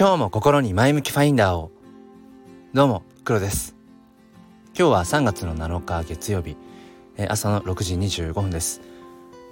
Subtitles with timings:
[0.00, 1.70] 今日も心に前向きファインダーを。
[2.72, 3.76] どうも黒です。
[4.68, 6.56] 今日は3月の7日月曜日。
[7.28, 8.80] 朝の6時25分です。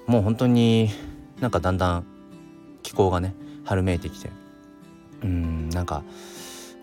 [0.07, 0.89] もう本当に
[1.39, 2.07] なんかだんだん
[2.83, 3.35] 気候がね
[3.67, 4.31] 春めいてきて。
[5.23, 6.03] うんなんか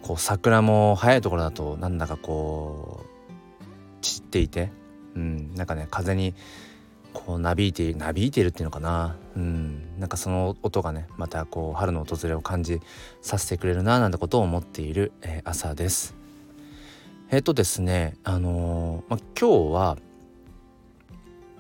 [0.04, 3.04] こう桜も早いところだとなんだかこ
[3.64, 3.64] う
[4.04, 4.70] 散っていて。
[5.16, 6.36] うんなんかね風に
[7.16, 9.16] こうなびいてなびいてるっていうのかな。
[9.38, 10.00] うん。
[10.00, 12.82] なんかその音がねまたこう春の訪れを感じ
[13.22, 16.14] させてくれるななんてことを思っている、えー、朝です。
[17.32, 19.98] えっ、ー、とですねあのー、ま、今日は、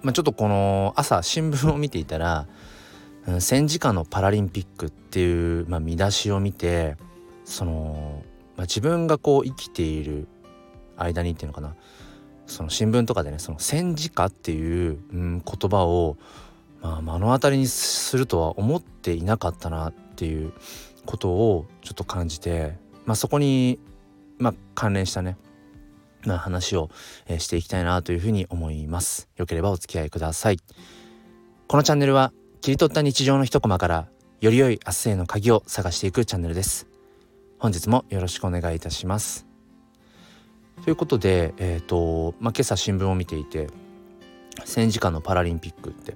[0.03, 2.48] ま、ちょっとこの朝新聞を見ていたら
[3.40, 6.98] 「戦時下のパラリンピック」っていう、ま、見出しを見て
[7.45, 8.23] その、
[8.57, 10.27] ま、自分がこう生きている
[10.98, 11.76] 間にっていうのかな。
[12.48, 16.17] その新聞とかでねその戦時下っていう、うん、言葉を、
[16.81, 20.54] まあ、目の当たりにするとは思っていなかったなっていう
[21.05, 23.79] ことをちょっと感じて、まあ、そこに、
[24.37, 25.37] まあ、関連したね、
[26.26, 26.90] まあ、話を、
[27.27, 29.30] えー、していきたいなというふうに思います。
[29.37, 30.57] よければお付き合いください。
[31.68, 34.07] このチャンネルは切り取った日常の一コマから
[34.41, 36.87] より良い明日への鍵を探していくチャンネルです。
[37.57, 39.45] 本日もよろしくお願いいたします。
[40.84, 43.68] ということで、えーとまあ、今朝新聞を見ていて
[44.63, 46.15] 戦時下のパラリンピックって、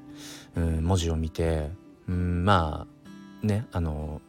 [0.56, 1.72] うん、文字を見て、
[2.08, 2.88] うん、ま
[3.44, 4.22] あねあの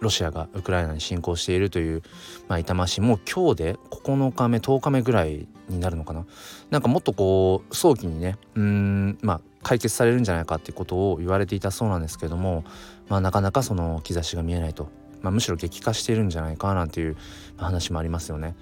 [0.00, 2.02] ロシアがウクライナに侵攻しているという、
[2.48, 3.00] まあ、痛ましい。
[3.02, 6.26] もう今日で9日目10日目ぐらいになるのかな。
[6.70, 12.64] なんかもっとこう早期にねうんまあ解決されるんじゃないかっていうことを言われていたそうなんですけども、
[13.08, 14.88] まあ、なかなかその兆しが見えないと、
[15.20, 17.16] まあ、むしろ激化しているんじゃないかなんていう
[17.58, 18.56] 話もありますよね。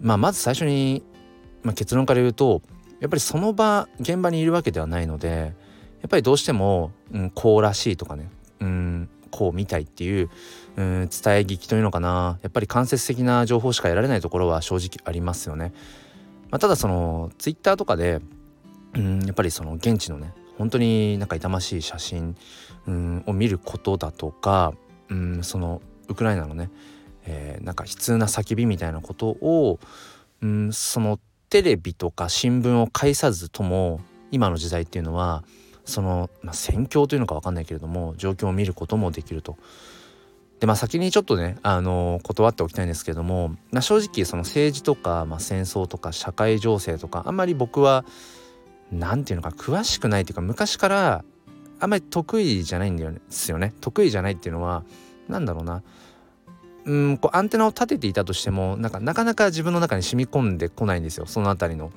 [0.00, 1.02] まあ、まず最初に、
[1.62, 2.62] まあ、結論から言うと
[3.00, 5.54] やっぱりその場現場にいるわけではないので
[6.00, 10.30] やっぱりどうしても、うん、こうらしいとかね、うん、こう見たいっていう、
[10.76, 11.08] うん、伝え
[11.40, 15.72] 聞きというのかなやっぱり間接的な情報しか得られないところは正直ありますよね。
[16.50, 18.20] まあ、ただそのツイッターとかで、
[18.94, 22.36] うん、やっぱりその現地のね本当になんか痛ましい写真、
[22.86, 24.72] うん、を見ることだとか、
[25.08, 26.70] うん、そのウクライナのね
[27.30, 29.78] えー、なんか悲痛な叫びみたいなことを、
[30.42, 34.00] うん、そのテレビとか新聞を介さずとも
[34.30, 35.44] 今の時代っていうのは
[35.84, 39.56] その、まあ、戦況というのか分かんないけれども状況を見ることもできると。
[40.60, 48.04] でまあ先にちょっとね、あの断っておきたいんですけども、まあ、正直その政治とか、まあ、戦争とか社会情勢とかあんまり僕は
[48.90, 51.24] 何て言うのか詳しくないっていうか昔から
[51.78, 54.82] あんまり得意じゃないんですよね得意じゃないっていうのは
[55.28, 55.84] 何だろうな
[56.88, 61.26] うんこうアンテナを立てていたとしてもなんかなかなか自分の中に染み込んでこないんですよ。
[61.26, 61.92] その辺りの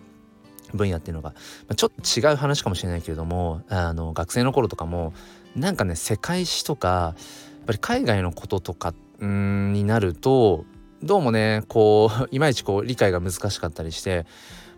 [0.73, 1.35] 分野っていうのが、ま
[1.69, 5.13] あ、ちょっと違う話かもしれないけれどもあの学生の頃とかも
[5.55, 8.93] なんかね世界史とかやっぱり海外のこととか
[9.25, 10.65] んになると
[11.03, 14.25] どうもねこう いまいちこう理解が難しかったりして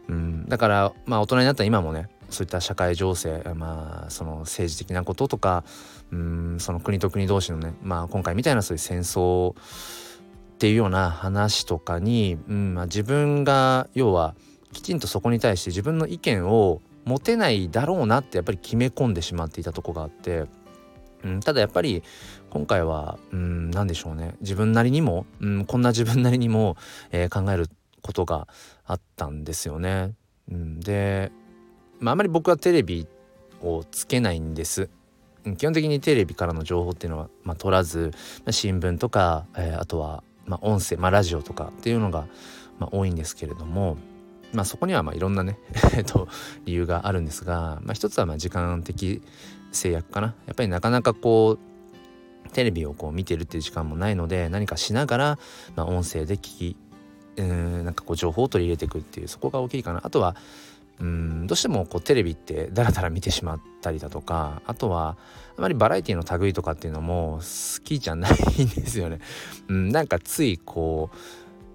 [0.08, 5.64] うんだからまあ大人になった今もねそういった社会情勢まあその政治的なこととか
[6.12, 9.56] うんその国と国同士のねまあ今回みたいなそういう戦争っ
[10.58, 14.36] ていうような話とかに、うんまあ、自分が要は
[14.72, 20.46] きちんとそこに対して自分の意見を持てないだろうなってやっぱり決め込んでしまっていたとこがあって、
[21.24, 22.02] うん、ただやっぱり
[22.50, 26.78] 今回は、うん、何でしょうね自分なりにも、うん、こんな自分なりにも、
[27.12, 27.70] えー、考える
[28.02, 28.48] ことが
[28.86, 30.14] あったんですよね。
[30.52, 31.32] うん、で、
[32.04, 33.08] まあ、あまり僕はテレビ
[33.62, 34.90] をつけないんです。
[35.58, 38.12] 基本的にテレビからの情報っていうのは、まあ、取らず、
[38.46, 42.28] まあ、新聞とか、えー、あとはまあ、音声、まあ、ラジオとかっていうのが、
[42.80, 43.98] まあ、多いんですけれども、
[44.52, 45.58] まあ、そこにはまあいろんなね
[45.96, 46.28] えと
[46.66, 49.22] 理由があるんですが、まあ、一つはまあ時間的
[49.72, 51.58] 制約かなやっぱりなかなかこ
[52.46, 55.40] うテレビをこう見てるっていう時間もないので何かしながら、
[55.76, 56.76] まあ、音声で聞き
[57.38, 60.36] うんなんかこう情報を取り入れていくっていうそこが大きいかなあとは
[61.00, 65.18] うんどうしてもこうテレビってダラダラ見てしまったりだとかあとは
[65.58, 69.20] あまりバラエティの類とかっていうのも好きじゃないんですよね。
[69.68, 71.18] うん、なんかついこう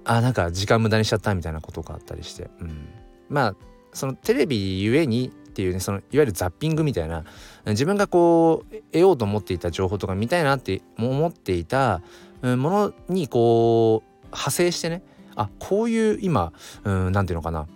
[0.05, 2.89] あなんか時間無駄にしちゃったみたいなことがあったりして、うん、
[3.29, 3.57] まあ
[3.93, 7.25] そのテレビゆえにっていうねそのいわゆるザッピングみたいな
[7.67, 12.01] 自分がこう得ようと思っていた情報とか見たいなって思っていた
[12.43, 15.03] ものにこう派生してね
[15.35, 16.53] あこういう今
[16.85, 17.67] 何、うん、て言うのかな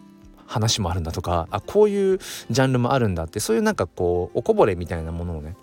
[0.53, 2.19] 話もあるんだとかあこういう
[2.51, 5.57] ジャンルもあるんだってそういうなんかこうおこぼれみたいなものをね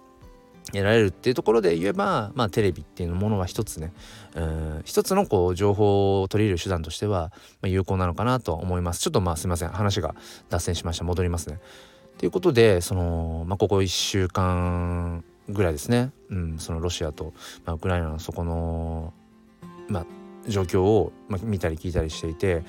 [0.72, 3.92] 得られるっていうところで言えば、まあ、テレビっていうものは一つね
[4.36, 7.32] うん一つのこう情報を取り入れる手段としては、
[7.62, 9.02] ま、有効なのかなと思います。
[9.02, 9.70] ちょっとまあすいません。
[9.70, 10.16] 話が
[10.50, 11.04] 脱線しました。
[11.06, 11.60] 戻りますね。
[12.18, 17.34] ということでその、まあ、ここ1週間ぐらいですね、うん、そのロシアと、
[17.66, 19.14] まあ、ウクライナのそこの
[19.88, 20.06] まあ、
[20.48, 22.64] 状況を、まあ、見たり聞いたりしていて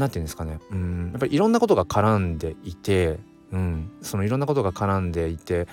[0.00, 0.58] 何て言うんですかね。
[0.70, 1.10] うん。
[1.12, 3.18] やっぱりいろんなことが絡んでいて、
[3.52, 5.66] うん、そのいろんなことが絡んでいて、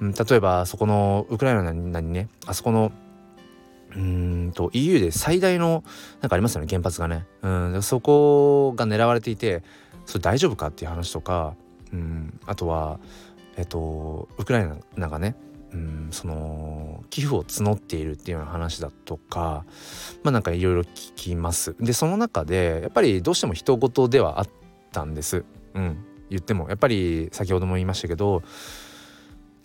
[0.00, 2.92] うん、例えばそこのウクライナにねあそこの
[3.94, 5.84] うんと EU で最大の
[6.20, 9.62] なんかありますよね原発がね、うん、そこが狙われていて
[10.06, 11.54] それ大丈夫かっていう話とか、
[11.92, 13.00] うん、あとは
[13.56, 15.36] えっとウクライナがね
[15.72, 19.64] うんその寄付を募っているっていうような話だとか
[20.22, 21.76] まあなんかいろいろ聞きます。
[21.80, 24.48] でその中でやっぱりどうしても人事ではあっ
[24.92, 25.44] たんです。
[25.74, 26.04] うん。
[26.30, 28.42] 言ってもやっぱり先ほども言いましたけど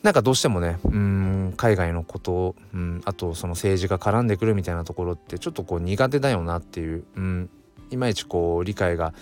[0.02, 7.50] なんかどうしてもねうん海外のこと、うん、あとその政治が絡んでくるみたいなところってちょっとこう苦手だよなっていう、うん、
[7.92, 9.14] いまいちこう理解が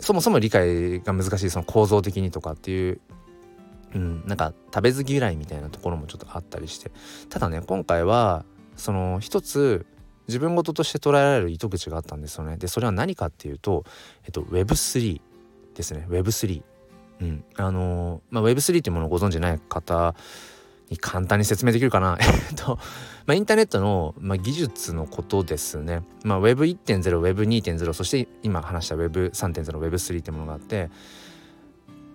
[0.00, 3.00] そもそも理解が難しいその構造的にとかっていう
[3.94, 6.90] うん、なんか食べず嫌いみたいなところもちょっとあったりして。
[7.28, 8.44] ただね今回は
[8.76, 9.86] その一つ
[10.28, 12.56] 自分事として捉えられる糸口があったんですよね。
[12.58, 13.84] でそれは何かっていうと、
[14.24, 15.20] えっと、Web3
[15.74, 16.06] ですね。
[16.08, 16.62] Web3
[17.20, 17.44] うん。
[17.56, 20.14] あのー、まあ、Web3 っていうものをご存じない方
[20.90, 22.18] に簡単に説明できるかな。
[22.20, 22.76] えっと、
[23.26, 30.90] まあ、インターネットの、まあ、技術のことですね、まあ、Web1.0、Web2.0 そして今話した Web3.0、Web3 ってものがあって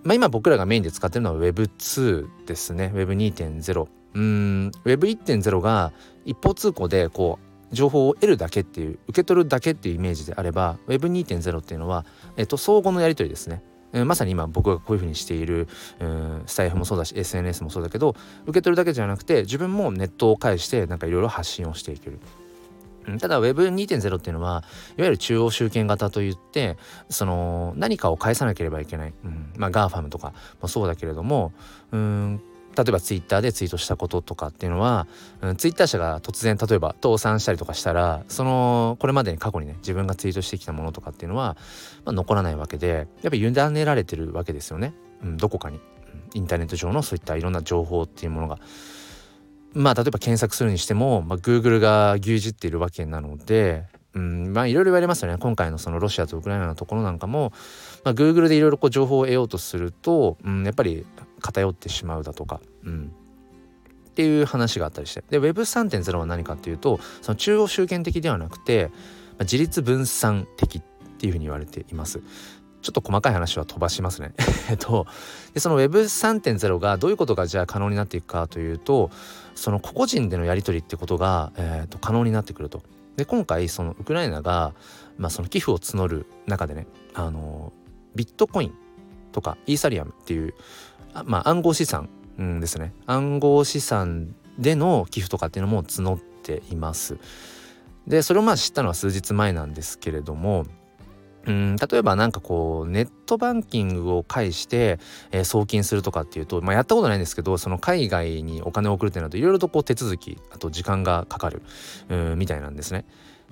[0.03, 2.91] まあ、今僕らがメインで使ってるのは Web2 ですね。
[2.93, 5.91] Web2.0 うん Web1.0 が
[6.25, 7.39] 一方通行でこ
[7.71, 12.05] う情報を得るだけっていう受け取るだけっていうイメージであれば Web2.0 っていうのは、
[12.37, 13.63] えっと、相互のやり取りですね。
[14.05, 15.67] まさに今僕がこういうふうにしている、
[16.47, 18.15] スタイフもそうだし SNS もそうだけど
[18.45, 22.19] 受け取るだけじゃなくて自分もネットを介してなんかいろいろ発信をしていける。
[23.19, 24.63] ただ Web2.0 っていうのは
[24.97, 26.77] いわゆる中央集権型といって
[27.09, 31.51] その何かを返さなければいけない、うん、まあ GAFAM とかもそうだけれども
[31.91, 32.41] うん。
[32.75, 35.07] 例えばツイッターでツイートしたこととかっていうのは、
[35.41, 41.55] うん、ツイッター社が突然例えば倒産したりとかしたらそのこれまでに過去にね自分がツイートしてきたものとかっていうのは、
[42.05, 45.79] まあ、残らないわけでやっぱり委ねられてるわけですよね、うん、どこかに、
[46.33, 48.59] インターネット上のそういったいろんな情報っていうものが。
[49.73, 57.51] まあ例えば検索するにしても、まあ、Google が牛耳っているわけなので、うん、まあいろいろ言われますよね今回のそのロシアとウクライナのところなんかも、
[58.03, 61.05] まあ、Google でいろいろこう情報を得ようとすると、うん、やっぱり
[61.41, 63.11] 偏ってしまうだとか、うん、
[64.09, 68.89] っていう話があったりしてで Web3.0 は何かっていうとその中央集権的ではなくて、
[69.31, 70.81] まあ、自立分散的っ
[71.17, 72.21] ていうふうに言われています。
[72.83, 74.33] ちょっと細かい話は飛ばしますね。
[74.69, 75.07] えっと
[75.53, 79.09] でその Web3.0 がどういうことがじゃあ可能になっていくかというと
[79.55, 82.81] その個々人でのやり取りってことが、えー、と可能になってくると。
[83.15, 84.73] で今回そのウクライナが、
[85.17, 87.71] まあ、その寄付を募る中でねあの
[88.15, 88.73] ビットコイン
[89.31, 90.55] とかイーサリアムっていう、
[91.25, 92.09] まあ、暗号資産、
[92.41, 97.17] ん、ですね暗号資産での寄付とかっていうのも募っています。
[98.07, 100.65] でそれをまあ知ったのは数日前なんですけれども
[101.45, 104.99] 例えば何かこうネットバンキングを介して、
[105.31, 111.61] えー、送金するとかっていうと、まあ、やったことないんですけどその海外にお金を送るってなるといろいろとこう手続きあと時間がかかる
[112.09, 113.05] うみたいなんですね。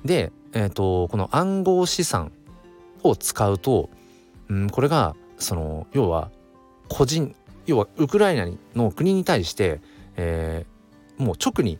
[0.05, 2.31] で、えーと、この暗号資産
[3.03, 3.89] を使うと、
[4.49, 6.31] うん、これがその要は
[6.87, 7.35] 個人
[7.65, 9.81] 要はウクライナの国に対して、
[10.15, 11.77] えー、もう直に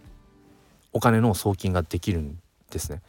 [0.93, 2.37] お金の送金ができるん
[2.69, 3.01] ですね。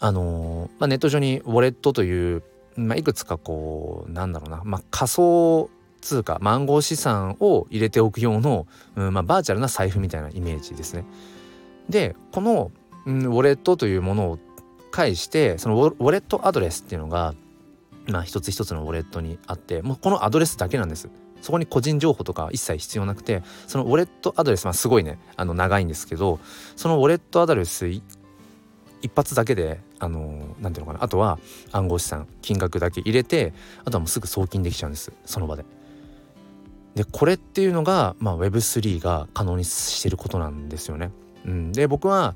[0.00, 2.42] あのまあ、ネット上にウォレットという、
[2.76, 11.04] まあ、いくつかこうなんだろうな、まあ、仮想通貨暗号資産を入れておく用の、うんまあ、バーチャルな財布みたいなイメージですね。
[11.88, 12.70] でこの、
[13.06, 14.38] うん、ウォレットというものを
[14.90, 17.34] 介してそのウォレットアドレスっていうのが、
[18.06, 21.08] まあ、一つ一つのウォレットにあってもうこのアドレスだけなんです。
[21.40, 26.40] そこに個人情報とか一切必要なくてそのウォレットアドレスはすごいねあの長いんですけど
[26.74, 27.86] そのウォレットアドレス
[29.02, 31.38] 一発だけであの何ていうのかなあとは
[31.72, 33.52] 暗号資産金額だけ入れて
[33.84, 35.64] あとはもうすぐ送金できちゃうんですその場で。
[36.94, 41.12] でこれっていうのが、まあ、Web3 が可能にしてることなんですよね。
[41.44, 42.34] うん、で僕は、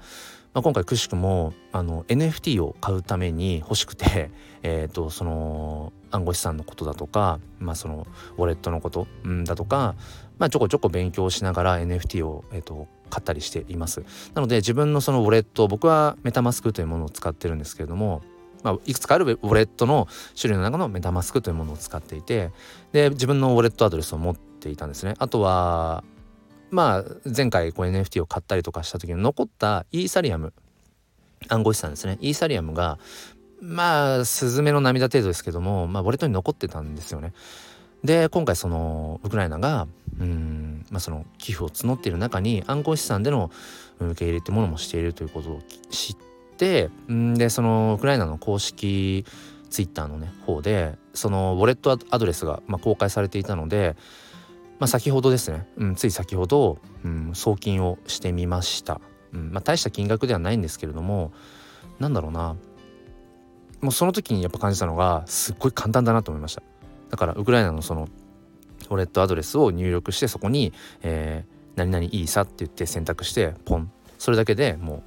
[0.55, 4.31] まあ、今回くしくもあの NFT を買うために欲しくて、
[4.63, 9.97] えーと、その暗号資産のことだとか、まあ、そのウォレットのこと、うん、だとか、
[10.39, 14.03] まあ、ちょこちょこ勉強しながら NFT を、えーと買ったりしています。
[14.33, 18.23] なので自分のそのウォレット僕はメタマスクというものを使ってるんですけれども
[18.63, 20.07] まあ、いくつかあるウォレットの
[20.41, 22.53] 種類の中のメタマスクというものを使っていて
[22.93, 25.15] で自分のウォレットアドレスを持っていたんですね。
[25.19, 26.05] あとは
[26.71, 30.55] まあ前回こう NFT を買ったりとかした時に残ったイーサリアム
[31.49, 32.19] 暗号資産ですね。
[32.21, 32.99] イーサリアムが
[33.61, 37.33] まあスズメの涙程度ですけどもまあウォレットに残ってたんですよね。
[38.05, 39.87] で今回そのウクライナが
[40.19, 43.51] うんまあその寄付を募っている中に暗号資産での
[44.01, 46.17] 受け入れってものもしているということを知っ
[46.57, 49.25] てんでそのウクライナの公式
[49.71, 53.97] ツイッターのね方でそのウォレットアドレスが、まあ、公開されていたので、
[54.79, 59.01] まあ、先ほどですね、うん、つい先ほど、うん、送金をしてみました、
[59.33, 61.33] うんまあ、大した金額ではないんですけれども
[61.99, 62.57] なんだろうな。
[63.81, 66.63] もうその時にやっぱ感じたのがすっごい簡単だなと思いました。
[67.13, 68.09] だからウクライナのその
[68.91, 73.93] ウォレットアドレスを入力してそこに、えー、何々いいさって言って選択してポン。
[74.19, 75.03] それだけでもう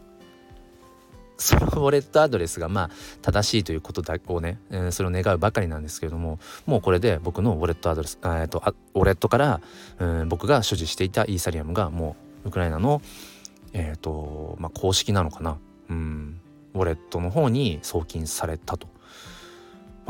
[1.38, 2.90] そのウォレットアドレスがまあ
[3.22, 9.62] 正しいということだをね、えー、それを願うばかりなんですけれどももうこれで僕のウォレットアドレス、えーと、ウォレットから、
[10.00, 13.02] うん、僕が所持していたイーサリアムがもうウクライナの
[13.74, 15.58] えっ、ー、とまあ公式なのかな、
[15.90, 16.40] うん、
[16.74, 18.95] ウォレットの方に送金されたと。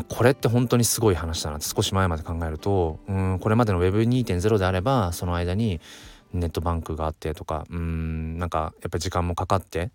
[0.03, 5.79] これって本当にすごい話だなって少し前まで考えるとうんこれまでの Web2.0 であればその間に
[6.33, 9.91] ネットバンクがあってとかうんなんかやっぱり時間もかかって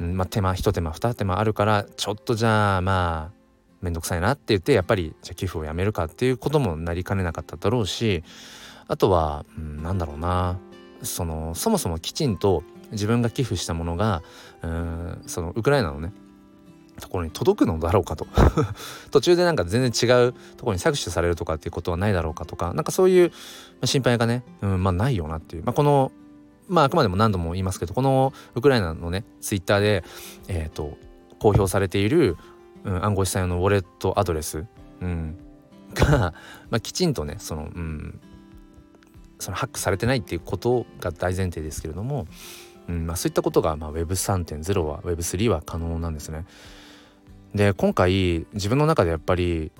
[0.00, 3.40] うんまあ、手間一手間二手間あるからちょっとじゃあまあ
[3.82, 8.24] 面倒くさいなって言ってやっぱりじゃあ寄付をやめるかっていうこともなりかねなかっただろうし
[8.88, 10.58] あとは、うん、なんだろうな。
[11.02, 14.22] そのそもそもきちんと自分が寄付したものが
[14.62, 16.12] うんそのウクライナのね
[17.00, 18.26] ところに届くのだろうかと。
[19.10, 22.72] 途中でなんか全然違うところに搾取されるとかっていうことはないだろうかとか。
[22.74, 23.32] なんかそういう
[23.84, 26.12] 心配がね、うんまあ、ないよなっていう、まあ、この
[26.68, 30.04] まああくまでも何度も言いますけどこのウクライナのねツイッターで
[30.48, 30.96] えっ、ー、と
[31.40, 32.36] 公表されている、
[32.84, 34.66] うん、暗号資産用のウォレットアドレス、
[35.00, 35.36] うん、
[35.94, 36.32] が、
[36.70, 38.20] まあ、きちんとねその、うん、
[39.38, 42.26] そのハックされてないっていうことが大前提ですけれども、
[42.88, 46.44] うんまあ、そういったことが、まあ、Web3.0 は Web3 は可能なんですね。
[47.54, 49.72] で今回自分の中でやっぱり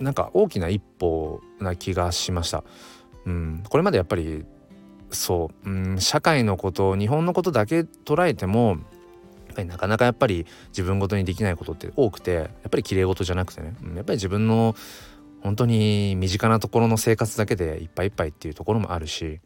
[0.00, 2.64] なんか大きな一歩な気がしました。
[3.26, 4.44] うん、これまでやっぱり
[5.10, 8.78] そう、うん、社会のこと日本のことだけ捉えても
[9.48, 14.74] やっぱりなかなかやっぱり自分ごとにできないことって多くてやっぱり綺麗事じゃなくてね、うんやっぱり自分の
[15.42, 19.40] 本当に身近なところの生活だけでいっぱいいっぱいっていうところもあるし、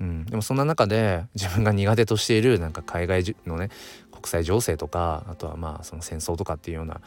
[0.00, 3.70] うん、でもそんな中で自分が苦手としているなんか海外のね
[4.22, 7.00] 国際情勢とかあとはまあその戦争とかっていうような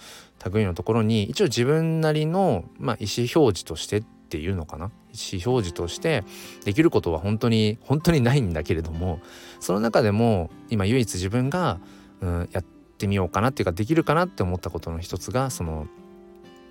[0.51, 4.91] 類のところに一応自分なりの、まあ、意思表示としてっていうのかな。
[5.15, 6.25] 意思表示として
[6.65, 9.22] できることは本当に本当にないんだけれども
[9.62, 11.79] その中でも今唯一自分が、
[12.19, 12.63] うん、やっ
[12.98, 15.88] てみようかなっていうかできるかなって思ったことの一つがその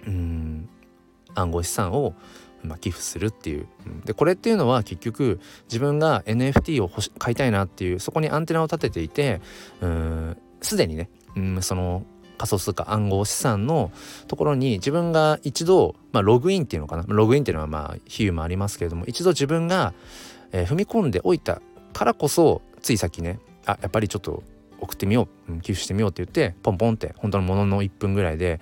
[0.06, 0.68] うん
[1.34, 2.14] 暗号資産を
[2.64, 3.66] まあ、寄付するっていう、
[4.04, 9.40] でこれっていうのは結局自分が NFT を買いたいなっていうそこにアンテナを立てていて
[10.60, 12.04] すでにね、うん、その
[12.38, 13.92] 仮想通貨暗号資産の
[14.26, 17.04] ところに自分が一度、まあ、ログインっていうのかな。
[17.06, 19.94] ログインっていうのはまあ比喩もありますけれども一度自分が、
[20.52, 21.60] えー、踏み込んでおいた
[21.92, 24.42] からこそついさっきねあやっぱりちょっと
[24.80, 28.60] 送ってみよう、寄付してみようって言ってポンポンって本当のものの1分ぐらいで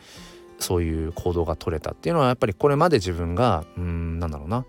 [0.63, 4.65] そういう行動が取れたっていうのはやっぱりこれまで自分がうんなんだろうな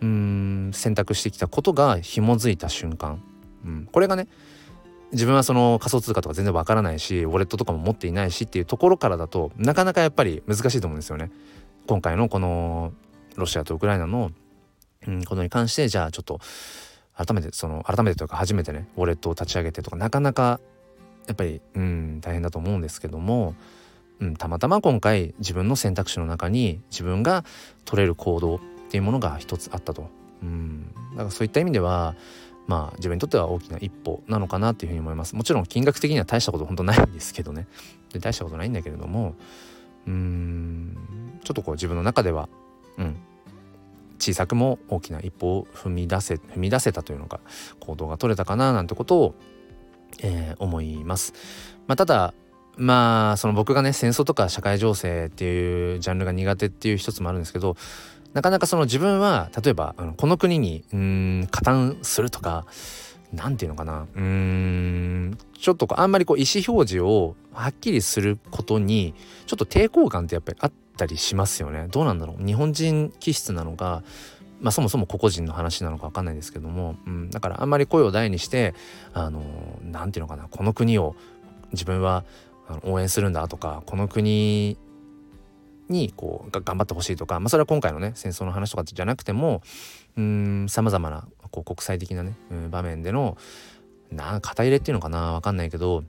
[0.00, 3.22] うん選択してきたことが紐づいた瞬間、
[3.64, 4.28] うん、これがね
[5.12, 11.30] 自分はその仮想通貨とか全然わからないしウォレットとかも持っていないしっていうところからだとなかなかやっぱり難しいと思うんですよね。
[11.86, 12.92] 今回のこの
[13.36, 14.32] ロシアとウクライナの、
[15.06, 16.40] うん、ことに関してじゃあちょっと
[17.16, 20.60] 改めてその改めてというか初めてねウォレットを立ち上げてとかなかなか
[21.26, 23.54] やっぱりうん大変だと思うんですけども、
[24.20, 27.44] うん、たまたま今回自分の選択肢の中に自分が
[27.84, 30.08] 取れる行動っていうものが一つあったと。
[30.42, 32.14] うん、だからそういった意味では
[32.66, 35.34] まあ自分にとっては大きな一歩なのかなっていうふうに思います。
[35.34, 37.66] もちろん金額的には大したこと本当ないんですけどね。
[38.12, 39.34] で大したことないんだけれども
[40.06, 40.96] うーん。
[41.42, 42.48] ちょっとこう自分の中では
[42.98, 43.16] うん。
[44.18, 47.40] 小さくも大きな一歩を踏み出せ踏み出せたというのか
[47.80, 49.34] 行動が取れたかななんてことを、
[50.22, 51.34] えー、思います。
[51.86, 52.32] まあ、ただ
[52.76, 57.76] まあその僕がね戦争とか社会情勢っていうジャンルが苦手っていう一つもあるんですけど
[58.32, 62.66] なかなかその自分は例えばあのこの国にうん加担するとか
[63.32, 64.06] 何て言うのかな。
[64.14, 69.14] うんちょっとこうあんまりこう意思表示をはっきりすることに
[69.46, 71.86] ちょっと抵抗感ってやっぱりあったりしますよね。
[71.90, 72.44] どうなんだろう。
[72.44, 74.02] 日本人気質なのか
[74.60, 78.74] まあそもそも個々人の話なのか分かんないですけども、うん、だからあんまり声を大にして
[79.12, 79.42] あの
[79.82, 80.48] 何て言うのかな。
[80.48, 81.14] この国を
[81.72, 82.24] 自分は
[82.82, 84.78] 応援するんだとかこの国
[85.88, 89.62] にこう頑張ってほしいとか、まあ、それは今回のね戦争の話とかじゃなくても
[90.68, 92.34] さまざまなこう国際的なね、
[92.70, 93.36] 場面での
[94.10, 96.04] な肩入れっていうのかな分かんないけど、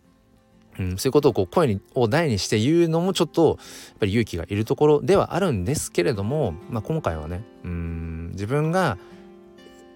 [0.79, 8.97] うん、そういうことをこう声を大にして言うのもちょっとやっぱり勇気がいるところではあるんですけれども、まあ、今回はねうん自分が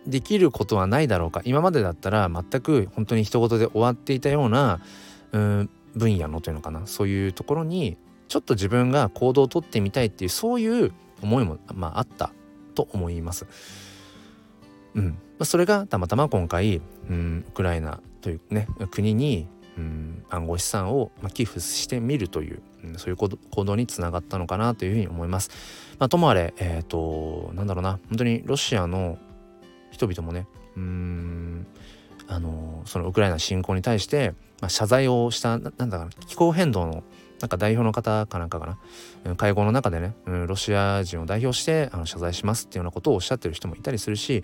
[0.07, 4.79] できることはないだろうか今までだったら全く本当に一言で終わっていたような
[5.31, 12.31] うん分野のというのかなそういうところにちょっと自分が行動をとってみたいっていうそういう思いも、まあ、あった
[12.75, 13.46] と思います。
[14.96, 23.29] うんま、それがたまたま今回、うん、ウクライナというね国に、うん、暗号資産を、寄付してみるという、うん、そういう行
[23.65, 25.50] 動につながったのかなというふうに思います。
[25.98, 29.17] まあ、ともあれえっ、ー、となんだろうな本当にロシアの
[29.91, 31.67] 人々もねうん
[32.27, 37.03] あのそのウクライナ侵攻に対して、まあ、謝罪をしたなんだかな気候変動の
[37.41, 38.77] なんか代表の方かなんかか
[39.23, 44.43] な会合の中でね、ロシア人を代表してあの謝罪しますっていうようなことをおっしゃってる人もいたりするし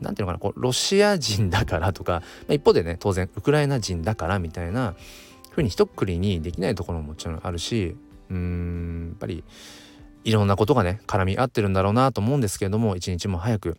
[0.00, 4.94] 何ていうのかなこうロシア人だからとか、まあ、一方でね当然ウクライナ人だからみたいな
[5.50, 7.96] ふうに一括りにできないところももちろんあるし
[8.30, 9.42] うんやっぱり
[10.22, 13.76] いろんなことがね絡み合ってるんだろうなと思うんですけれども一日も早く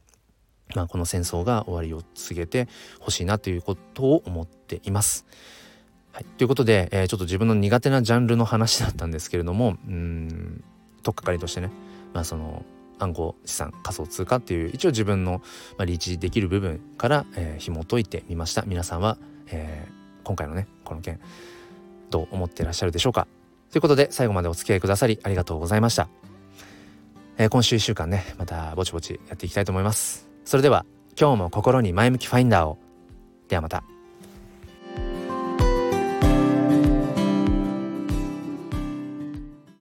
[0.75, 2.67] まあ、この戦争が終わりを告げて
[3.00, 5.25] ほしいなということを思っています。
[6.18, 10.64] はい、ということで、えー、ちょっと自分の苦手なジャンルの話だったんですけれどもうん
[11.04, 11.70] とっかかりとしてね、
[12.12, 12.66] まあ、その
[12.98, 15.44] 暗号資産仮想通貨っていう一応自分の、
[15.78, 18.64] まあ、リーチできる部分から、えー、紐解いてみました。
[18.66, 19.20] 皆さんは、
[19.52, 21.20] えー、今回のねこの件
[22.10, 23.28] どう思ってらっしゃるでしょうか。
[23.70, 26.10] ということで最後までお付き合いくださりありがとうございました、
[27.38, 30.28] えー、今週1週間ねまたぼちぼちやっていきたいと思います。
[30.46, 30.84] それでは
[31.16, 32.80] 今日も心に前向きファインダーを。
[33.50, 33.84] ではまた。